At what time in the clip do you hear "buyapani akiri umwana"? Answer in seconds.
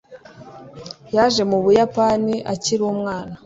1.63-3.35